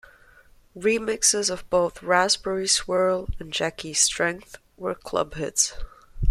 [0.75, 5.75] Remixes of both "Raspberry Swirl" and "Jackie's Strength" were club hits.